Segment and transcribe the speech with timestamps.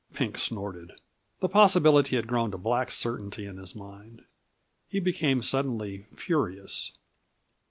[0.15, 0.93] Pink snorted.
[1.41, 4.23] The possibility had grown to black certainty in his mind.
[4.87, 6.93] He became suddenly furious.